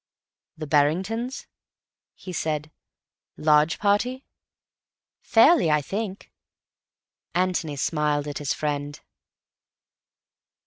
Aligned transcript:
"The 0.57 0.65
Barringtons," 0.65 1.45
he 2.15 2.33
said. 2.33 2.71
"Large 3.37 3.77
party?" 3.77 4.25
"Fairly, 5.21 5.69
I 5.69 5.83
think." 5.83 6.31
Antony 7.35 7.75
smiled 7.75 8.27
at 8.27 8.39
his 8.39 8.51
friend. 8.51 8.99